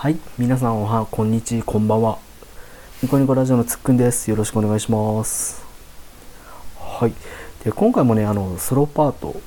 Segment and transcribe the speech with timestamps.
[0.00, 2.18] はい、皆さんおはこんにちこんばんは。
[3.02, 4.30] ニコニコラジオのつっくんです。
[4.30, 5.62] よろしくお願いします。
[6.78, 7.12] はい。
[7.62, 9.38] で今回もねあのソロパート、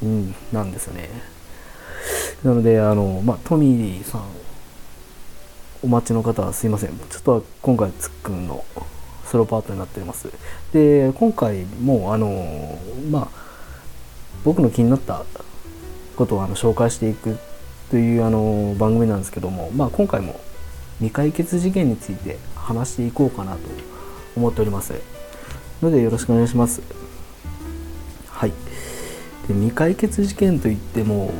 [0.00, 1.08] うん、なんですよね。
[2.44, 4.22] なのであのまあトミーさん
[5.82, 6.90] お待ちの方はすいません。
[7.10, 8.64] ちょっと今回つっくんの
[9.24, 10.28] ソロパートになっております。
[10.72, 12.78] で今回もあの
[13.10, 13.28] まあ
[14.44, 15.24] 僕の気になった
[16.14, 17.36] ことをあの紹介していく
[17.92, 20.40] というあの番組なんですけども、まあ、今回も
[20.96, 23.58] 未解決事件について話していこうかなと
[24.34, 24.94] 思っております。
[25.82, 26.80] のでよろしくお願いします。
[28.30, 28.52] はい。
[29.46, 31.34] で未解決事件といっても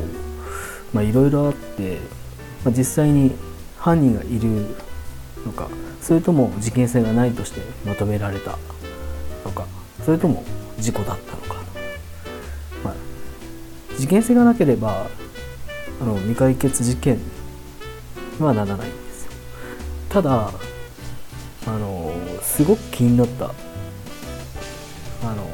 [0.93, 2.01] まあいろいろあって、
[2.67, 3.33] まあ、実際に
[3.79, 4.77] 犯人がいる
[5.47, 5.71] のか
[6.03, 8.59] それとも事件性がないとしてまとめられた
[9.47, 9.67] のか
[10.05, 10.45] それとも
[10.79, 11.63] 事故だったのか。
[12.85, 12.95] まあ
[13.97, 15.07] 事件性がなければ
[16.03, 17.23] あの未解決事件に
[18.41, 19.33] はならないんですよ。
[20.09, 20.51] ただ
[21.65, 23.47] あのすごく気になった
[25.23, 25.47] あの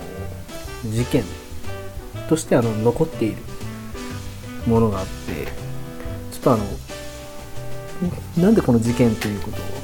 [0.91, 1.23] 事件
[2.31, 3.37] としてあの残っている
[4.67, 5.45] ものがあって
[6.33, 6.65] ちょっとあの
[8.43, 9.75] なんでこの事件ということをちょっ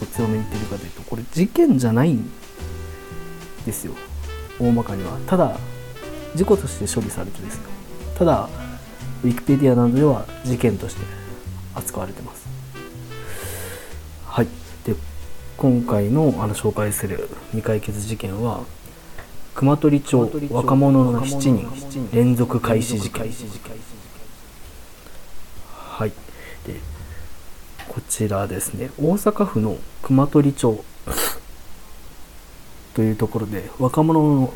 [0.00, 2.30] と強めに言ってるかというとこれ事件じゃないん
[3.64, 3.94] ですよ。
[4.60, 5.18] 大まかには。
[5.26, 5.56] ただ
[6.34, 7.62] 事故として処理されてですよ。
[8.18, 8.50] ただ
[9.24, 11.02] ウィキペディアなどでは事件として
[11.74, 12.46] 扱われてます。
[14.26, 14.48] はい。
[14.84, 14.94] で
[15.56, 18.64] 今回のあの紹介する未解決事件は
[19.54, 23.30] 熊取町若者の7人連続開始事件。
[25.76, 26.12] はい。
[26.66, 26.80] で
[27.88, 28.90] こちらですね。
[28.98, 30.84] 大阪府の熊取町
[32.94, 34.52] というところで若者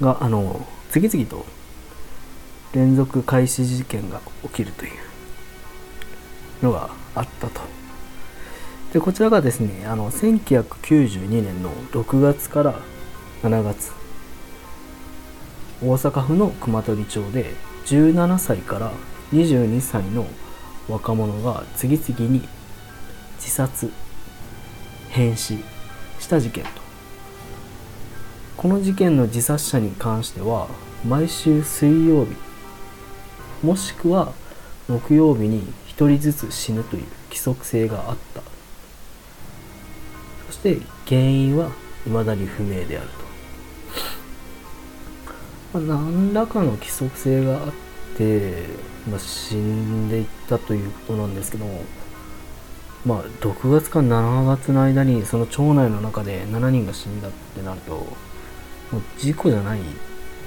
[0.00, 1.46] があの次々と
[2.74, 4.92] 連続開始事件が起きるという
[6.64, 7.60] のがあったと。
[8.92, 12.80] でこちらがですねあの1992年の6月から
[13.42, 13.92] 7月
[15.82, 17.54] 大阪府の熊取町で
[17.86, 18.92] 17歳から
[19.32, 20.26] 22歳の
[20.88, 22.48] 若者が次々に
[23.36, 23.90] 自殺
[25.10, 25.58] 変死
[26.18, 26.70] した事件と。
[28.56, 30.68] この事件の自殺者に関しては
[31.06, 32.43] 毎週水曜日
[33.64, 34.32] もしくは
[34.88, 35.62] 木曜日に
[35.96, 38.42] 1人ずつ死ぬという規則性があった。
[40.46, 41.70] そして原因は
[42.04, 43.08] 未だに不明である
[45.72, 47.72] と、まあ、何らかの規則性があっ
[48.16, 48.66] て、
[49.08, 51.80] まあ、死んでいったということなんですけども
[53.06, 58.06] まあ6月か7月の間にその町内の中で7人が死んだってなるとも
[58.98, 59.80] う事故じゃない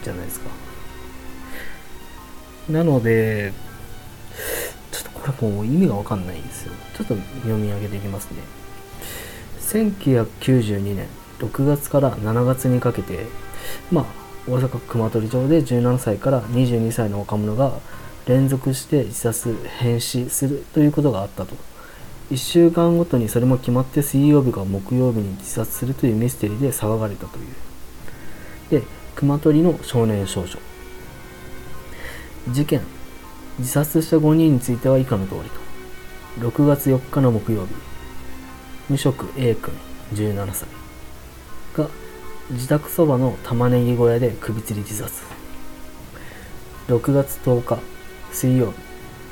[0.03, 0.66] じゃないですか。
[2.69, 3.53] なので、
[4.91, 6.73] ちょっとこれもう意味がわかんないんですよ。
[6.97, 8.37] ちょっと読み上げていきますね。
[9.61, 11.07] 1992年
[11.39, 13.25] 6月から7月にかけて、
[13.91, 14.05] まあ、
[14.49, 17.79] 大阪熊取町で17歳から22歳の若者が
[18.25, 21.55] 連続して自殺、変死するということがあったと。
[22.31, 28.81] 1週間ごとにそれも決まって水曜日か木曜日に自殺するというミステリーで騒がれたという。
[28.81, 28.85] で、
[29.15, 30.59] 熊取の少年少女。
[32.49, 32.81] 事件。
[33.59, 36.47] 自殺した5人については以下の通りと。
[36.47, 37.73] 6月4日の木曜日。
[38.89, 39.73] 無職 A 君
[40.13, 40.67] 17歳。
[41.75, 41.89] が
[42.51, 45.23] 自宅そばの玉ねぎ小屋で首吊り自殺。
[46.87, 47.79] 6月10日
[48.31, 48.77] 水曜日。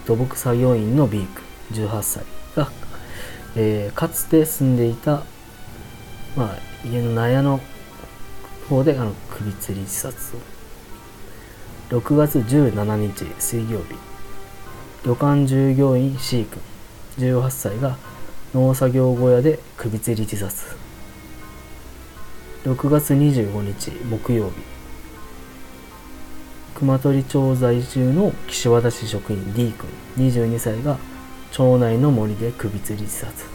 [0.06, 1.26] 土木作業員の B
[1.72, 2.24] 君18歳。
[2.56, 2.72] が、
[3.56, 5.24] えーかつて住んでいた、
[6.36, 7.62] まあ、家の納屋の
[8.70, 10.55] 方であの首吊り自殺を。
[11.90, 13.96] 6月17日水曜日。
[15.04, 16.60] 旅館従業員 C 君。
[17.18, 17.98] 18歳が
[18.56, 20.76] 農作業小屋で首吊り自殺。
[22.64, 24.54] 6月25日木曜日。
[26.74, 29.72] 熊取町在住の岸和田市職員 D
[30.18, 30.32] 君。
[30.32, 30.98] 22歳が
[31.52, 33.46] 町内の森で首吊り自殺。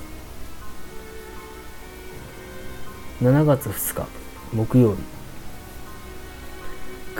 [3.20, 4.06] 7月2日
[4.52, 5.19] 木曜日。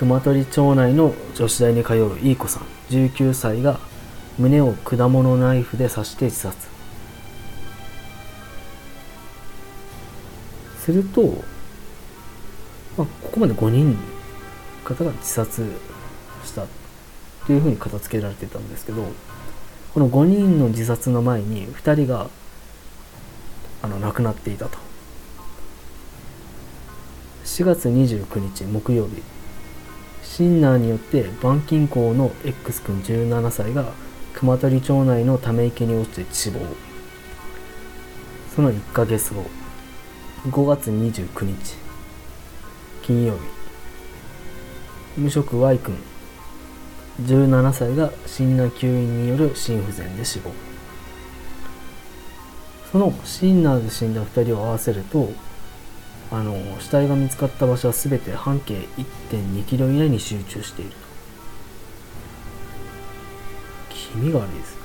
[0.01, 2.63] 熊取町内の女子大に通ういい子さん。
[2.89, 3.79] 19歳が
[4.39, 6.57] 胸を果物ナイフで刺して自殺。
[10.79, 11.45] すると、
[12.97, 13.97] まあ、ここまで5人の
[14.85, 15.71] 方が自殺
[16.45, 16.65] した
[17.45, 19.05] というふうに片付けられてたんですけど
[19.93, 22.31] この5人の自殺の前に2人が
[23.83, 24.79] あの亡くなっていたと。
[27.45, 29.40] 4月29日木曜日。
[30.41, 33.93] シンナーによって板金工の X 君17歳が
[34.33, 36.61] 熊取町内のため池に落ちて死亡。
[38.57, 39.45] その1ヶ月後
[40.47, 41.77] 5月29日
[43.03, 45.21] 金曜日。
[45.21, 45.95] 無職 Y 君
[47.21, 50.53] 17歳が心内吸引による心不全で死亡。
[52.91, 55.31] そのシンナーで死んだ2人を合わせると
[56.33, 60.97] あの死体が見つかった場所は全て半径1 2キロ以内に集中していると。
[63.91, 64.81] 気味が悪いですよね。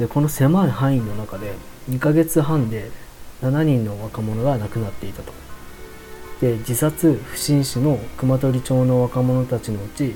[0.00, 1.54] でこの狭い範囲の中で
[1.90, 2.90] 2ヶ月半で
[3.42, 5.32] 7人の若者が亡くなっていたと。
[6.40, 10.14] で自殺不審死の熊取町の若者たちのうち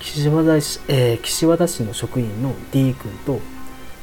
[0.00, 3.40] 岸和田市,、えー、岸和田市の職員の D 君と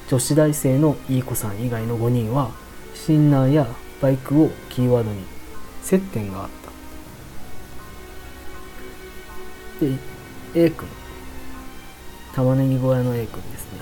[0.08, 2.52] 女子大生の E 子さん以外の5人は
[2.94, 3.68] シンナーや
[4.02, 5.24] バイクをキーワードに
[5.82, 6.50] 接点があっ
[9.80, 9.86] た。
[9.86, 9.94] で
[10.56, 10.88] A 君。
[12.34, 13.80] 玉ねぎ小屋の A 君ですね。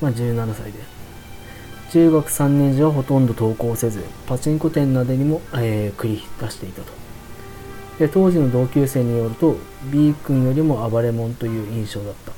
[0.00, 0.78] まあ17歳で。
[1.90, 6.92] 中学3年時はほとんど登校せずパチンコ店などにも、えー、繰り出していたと。
[7.98, 9.56] で当時の同級生によると
[9.92, 12.32] B 君よりも暴れ者という印象だった。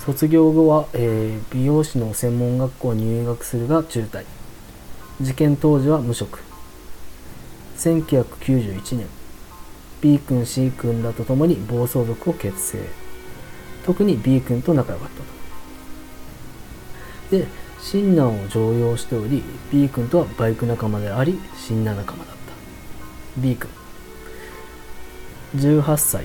[0.00, 4.24] 卒業後は、えー、美容師の専門学校に入学するが中退。
[5.20, 6.40] 事件当時は無職。
[7.78, 9.06] 1991年
[10.00, 12.78] B 君 C 君らと共に暴走族を結成。
[13.84, 15.16] 特に B 君と仲良かった
[17.36, 17.38] と。
[17.38, 17.46] で
[17.80, 23.40] シンナーを常用しており B 君とはバイク仲間でありシンナー仲間だった。
[23.40, 23.70] B 君。
[25.56, 26.24] 18歳。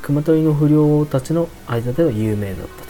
[0.00, 2.88] 熊取の不良たちの間では有名だったと。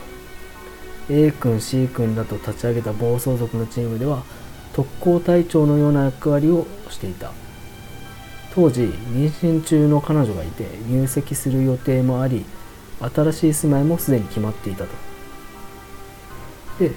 [1.10, 4.22] A 君 C 君らと立ち上げた暴走族のチームでは
[4.78, 7.32] 特攻隊長のような役割をしていた。
[8.54, 12.44] 当時妊娠中の彼女がいて入籍する予定もあり
[13.00, 14.90] 新しい住まいもすでに決まっていたと。
[16.78, 16.92] で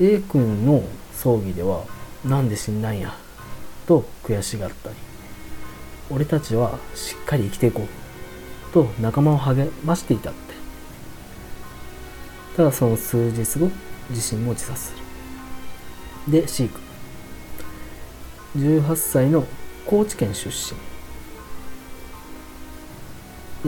[0.00, 0.82] A 君の
[1.14, 1.84] 葬儀では
[2.24, 3.14] 「なんで死んだんや」
[3.86, 4.96] と悔しがったり
[6.08, 7.86] 「俺たちはしっかり生きていこう」
[8.72, 10.38] と仲間を励ましていたって。
[12.56, 13.70] ただその数日後
[14.08, 14.94] 自身も自殺す
[16.26, 16.32] る。
[16.32, 16.85] で C 君。
[18.56, 19.44] 18歳の
[19.84, 20.78] 高知県出身。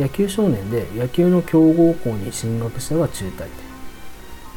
[0.00, 3.38] 野球少年で野球の強豪校に進学したが中退。
[3.38, 3.46] で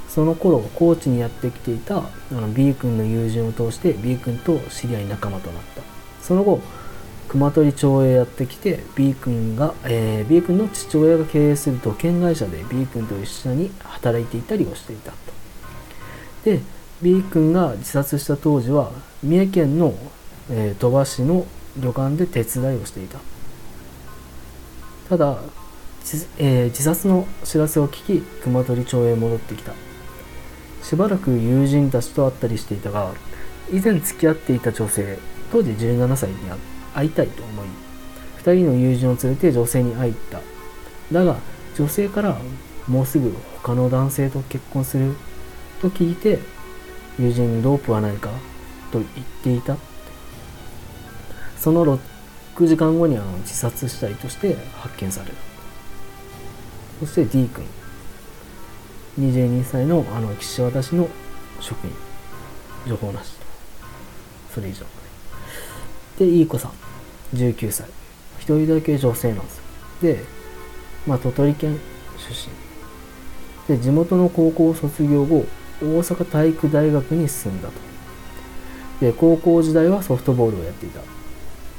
[0.07, 5.81] その頃高知にやってきていたあの B 君の友人を通して B 君と知り合い仲間となった。
[6.21, 6.61] その後
[7.29, 15.17] 熊取町へやってきて B 君が、えー、B 君の父親が経営する土建会社で B 君と一緒に働いていたりをしていたと。
[16.43, 16.59] で
[17.01, 18.91] B 君が自殺した当時は
[19.23, 19.93] 三重県の
[20.51, 21.45] えー、鳥羽市の
[21.77, 23.19] 旅館で手伝いをしていた。
[25.09, 25.39] ただ、
[26.37, 29.73] えー、自殺の知らせを聞き熊取町へ戻ってきた。
[30.83, 33.13] しばらく友人たちと会ったりしていたが
[33.71, 35.19] 以前付き合っていた女性
[35.51, 36.35] 当時17歳に
[36.93, 37.65] 会いたいと思い
[38.43, 40.41] 2人の友人を連れて女性に会いった。
[41.11, 41.37] だが
[41.77, 42.37] 女性から
[42.87, 45.15] もうすぐ他の男性と結婚する
[45.81, 46.39] と聞いて
[47.19, 48.29] 友人にロープはないか
[48.91, 49.07] と言っ
[49.43, 49.77] ていた。
[51.61, 51.99] その
[52.55, 55.33] 6時間後にあの自殺死体として発見される。
[57.01, 57.65] そして D 君
[59.19, 61.07] 22歳のあの岸和田市の
[61.59, 61.93] 職員。
[62.87, 63.45] 情報なしと。
[64.55, 64.87] それ以上。
[66.17, 66.71] で E 子さん。
[67.35, 67.87] 19歳。
[68.39, 69.63] 1人だけ女性なんですよ。
[70.01, 70.19] で、
[71.05, 71.79] まあ、鳥取県
[72.17, 72.49] 出
[73.69, 73.77] 身。
[73.77, 75.45] で地元の高校を卒業後
[75.79, 77.73] 大阪体育大学に進んだと。
[78.99, 81.20] で高校時代はソフトボールをやっていた。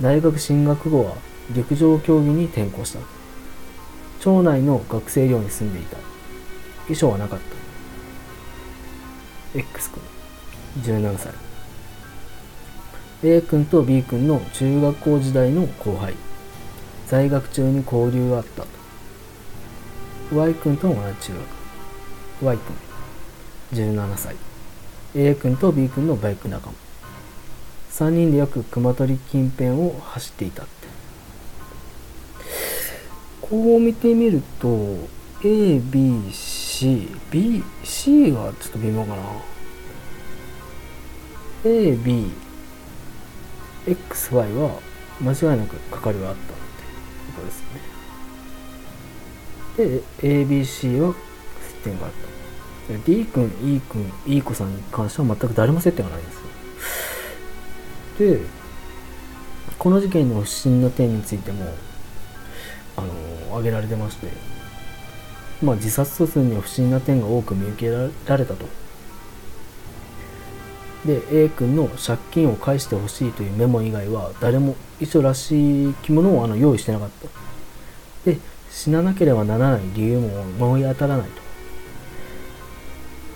[0.02, 1.14] 大学進学後は
[1.54, 2.98] 陸上競技に転向した。
[4.18, 5.96] 町内の学生寮に住んでいた。
[6.88, 7.38] 衣装はなかっ
[9.54, 9.58] た。
[9.58, 10.02] X 君。
[10.82, 11.32] 17歳。
[13.22, 16.14] A 君と B 君の中学校時代の後輩。
[17.06, 18.64] 在学中に交流があった。
[20.34, 21.32] Y 君と同じ中
[22.40, 22.46] 学。
[22.46, 22.58] Y
[23.70, 23.94] 君。
[23.94, 24.34] 17歳。
[25.14, 26.81] A 君と B 君のバイク仲間。
[27.92, 30.72] 3人でよく熊取近辺を走っていたって。
[33.42, 34.96] こう見てみると
[35.42, 39.22] ABCBC はちょっと微妙かな。
[41.64, 42.32] ABXY
[44.54, 44.80] は
[45.20, 46.52] 間違いなくかかりはあったって
[47.36, 49.76] ことですね。
[49.76, 50.00] で
[50.46, 51.14] ABC は
[51.84, 52.32] 接点があった。
[53.04, 56.41] D 君 E 君 E 子さんに関しては全く誰も接点がないんです。
[58.18, 58.40] で
[59.78, 61.64] この事件の不審な点についても
[62.96, 63.08] あの
[63.48, 64.28] 挙げられてまして
[65.62, 67.90] まあ、自殺とするには不審な点が多く見受け
[68.26, 68.66] られたと。
[71.06, 77.08] で A 君の借金を返してほしいというメモ以外は誰も遺書らしい着物をあの用意してなかっ
[78.24, 78.30] た。
[78.30, 78.38] で
[78.70, 81.28] 死ななければならない理由も思い当たらない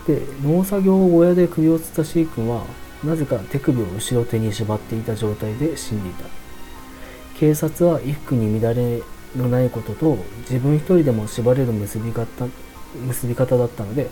[0.05, 0.13] と。
[0.13, 2.65] で農作業小屋で首をつった C 君は
[3.03, 6.25] なぜか手首を後ろ手に縛っていた状態で死んでいた。
[7.39, 9.01] 警察は衣服に乱れ
[9.35, 12.25] のないことと自分一人でも縛れる結び方
[13.05, 14.09] 結び方だったので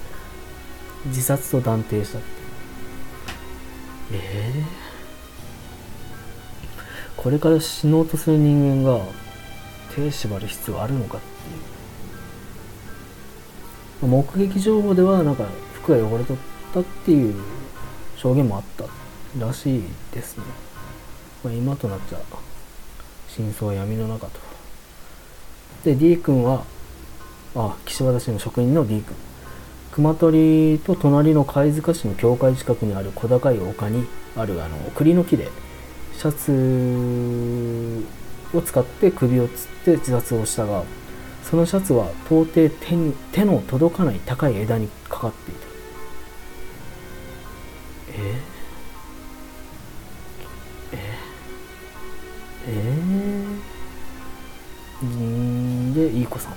[1.07, 2.19] 自殺と断定した。
[4.11, 9.03] ええー、これから死のうとする人間が
[9.95, 11.27] 手縛る必要あるのかって
[14.05, 14.09] いう。
[14.11, 16.37] 目撃情報ではなんか服が汚れとっ
[16.73, 17.35] たっていう
[18.15, 18.85] 証言もあった
[19.45, 20.43] らしいですね、
[21.43, 22.19] まあ、今となっちゃ
[23.27, 24.39] 真相は闇の中と。
[25.83, 26.63] で D 君は
[27.55, 29.15] あ岸和田市の職員の D 君。
[29.91, 34.05] 熊取と隣の貝塚市の境界近くにある小高い丘に
[34.35, 35.49] あるあの栗の木で
[36.17, 38.03] シャツ
[38.53, 40.83] を使って首をつって自殺をしたが
[41.43, 45.74] そのシャツは到底手に手の届かない高い枝にかかっていた。
[48.25, 48.41] え
[50.93, 50.97] え
[52.67, 56.53] えー、でいい子さん。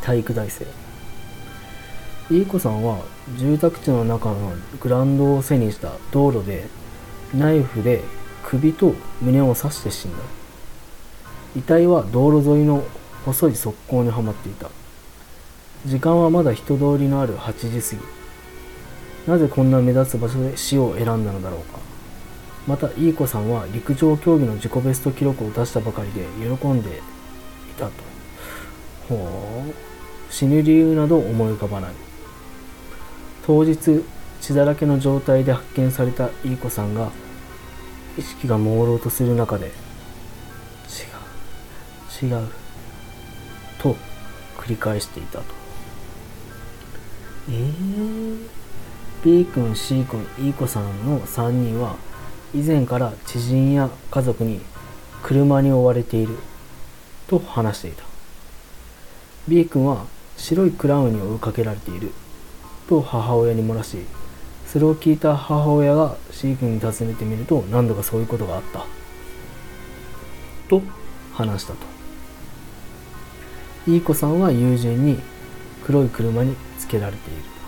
[0.00, 0.66] 体育大生
[2.30, 3.04] いい子さんは
[3.36, 6.68] 住宅地の中のグラウンドを背にした道路で
[7.34, 8.02] ナイフで
[8.44, 10.18] 首と胸を刺して死んだ。
[11.56, 12.84] 遺体は道路沿いの
[13.24, 14.70] 細い側溝にはまっていた。
[15.86, 18.19] 時間はまだ人通りのある8時過ぎ。
[19.30, 21.78] なぜこんな目立つ場所で死を選んだのだろうか。
[22.66, 26.24] またいい子さんは陸上競技の自己ベスト記録を出したばかりで
[26.58, 27.00] 喜んでい
[27.78, 27.92] たと。
[29.08, 30.32] ほう。
[30.32, 31.90] 死ぬ理由など思い浮かばない。
[33.46, 34.04] 当日
[34.40, 37.12] 血だらけの状態で発見されたいい子さんが
[38.18, 39.70] 意識が朦朧とする中で違
[42.26, 42.48] う違う
[43.80, 43.94] と
[44.58, 45.44] 繰り返していたと。
[47.48, 48.59] えー、
[49.22, 51.96] B 君 C 君 E 子さんの3人は
[52.54, 54.60] 以前から知人や家族に
[55.22, 56.38] 車に追われている。
[57.28, 58.02] と話していた。
[59.46, 60.06] B 君は
[60.38, 62.12] 白いクラウンに追いかけられている。
[62.88, 63.98] と母親に漏らし
[64.66, 68.86] それを聞いた母親が C 君に尋ねてみると何度かそういうことがあった。
[70.70, 70.80] と
[71.34, 71.78] 話したと。
[73.86, 75.18] いい子さんは友人に
[75.84, 77.59] 黒い車につけられている。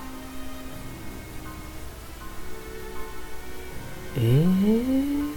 [4.15, 5.33] えー、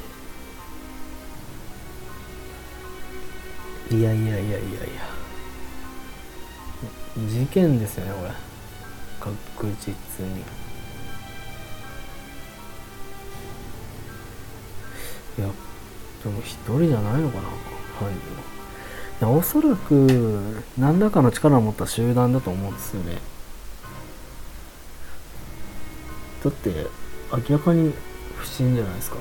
[3.98, 5.16] いやいやいやいやいや。
[7.18, 8.32] 事件ですよねこれ。
[9.20, 10.42] 確実に。
[15.38, 15.48] いや
[16.24, 17.44] でも一人じゃないのかな
[18.00, 18.12] 犯
[19.20, 19.32] 人は。
[19.38, 23.20] おそらく何らかの力を持った集団だと思うんですよね。
[26.44, 26.88] だって
[27.32, 27.94] 明らかに
[28.38, 29.18] 不審じゃないですか。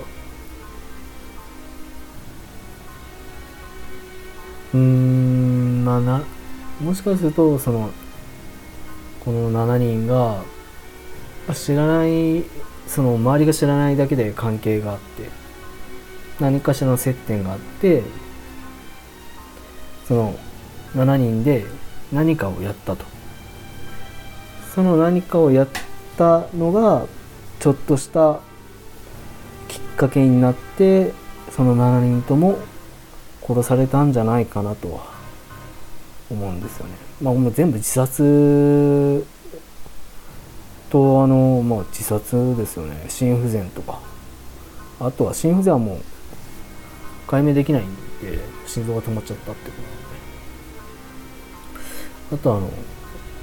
[4.74, 6.24] うんまあな
[6.80, 7.90] もしかするとその
[9.24, 10.42] この7人が
[11.54, 12.44] 知らない
[12.88, 15.28] その周りが知らないだけで関係があって
[16.40, 18.02] 何かしらの接点があって
[20.08, 20.34] その
[20.94, 21.64] 7人で
[22.12, 23.14] 何かをやったと。
[24.74, 25.68] その何かをやっ
[26.16, 27.06] たのが
[27.60, 28.40] ちょっとした
[29.96, 31.12] かけになって
[31.50, 32.58] その7人とも
[33.46, 35.14] 殺されたんじゃないかなとは
[36.30, 36.94] 思うんですよね。
[37.22, 39.24] まあ、もう全部自殺
[40.90, 43.06] とあの、まあ、自殺ですよね。
[43.08, 44.00] 心不全とか。
[45.00, 45.98] あとは心不全はもう
[47.28, 49.96] 解明できないんで心臓が止まっちゃったってことなんで。
[52.32, 52.70] あとあの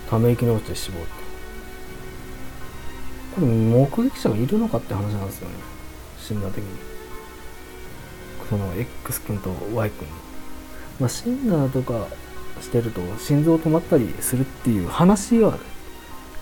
[0.10, 1.10] ため息の落ちて死亡って。
[3.36, 5.71] これ目撃者がいるのかって話なんですよね。
[6.32, 6.66] 死んだ時に。
[8.50, 10.08] その X 君と Y 君。
[11.00, 12.08] まあシンナーとか
[12.62, 15.58] してると心臓止まったりするっていう話は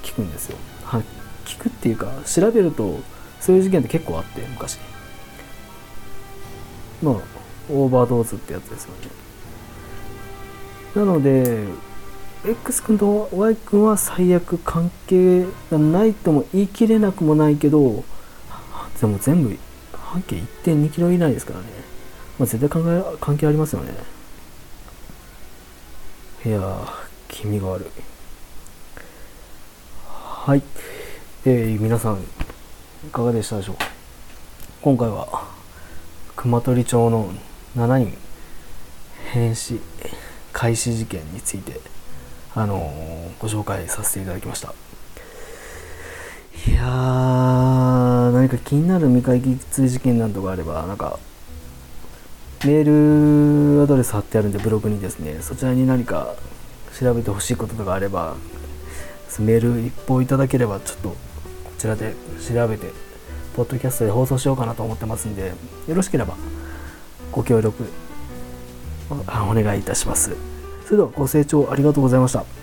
[0.04, 0.58] 聞くんですよ。
[0.84, 1.02] は
[1.46, 3.00] 聞くっていうか調べると
[3.40, 4.78] そういう事件って結構あって昔。
[7.02, 7.16] まあ
[7.72, 9.10] オーバードーズってやつですよね。
[10.96, 11.66] なので
[12.46, 18.04] X 君と Y 君は最悪関係がないとも言い切れなくもないけど
[19.00, 19.58] でも全部
[20.10, 21.66] 半径1.2キロ以内ですからね、
[22.40, 23.94] まあ、絶対関係関係ありますよね。
[26.46, 26.60] いや
[27.28, 27.86] 気味が悪い。
[30.08, 30.64] はい。
[31.46, 32.22] えー、皆さん
[33.08, 33.86] いかがでしたでしょうか。
[34.82, 35.48] 今回は
[36.36, 37.32] 熊取町の
[37.78, 38.18] 7人
[39.32, 39.80] 変死
[40.54, 41.80] 開始事件について
[42.56, 44.74] あのー、ご紹介させていただきました。
[46.68, 47.99] いやー。
[48.32, 51.20] 何か気になる未解決事件などがあればなんか
[52.66, 56.36] メールアドレス貼ってあるんでブログにですねそちらに何か
[57.00, 58.36] 調べてほしいこととかあれば
[59.40, 61.16] メール一報いただければちょっとこ
[61.78, 62.14] ちらで
[62.46, 62.92] 調べて
[63.56, 65.54] ポッドキャストで放送しようかなと思ってますんで
[65.88, 66.36] よろしければ
[67.32, 67.86] ご協力
[69.10, 70.36] お願いいたします。
[70.86, 72.59] それではご清聴ありがとうございました。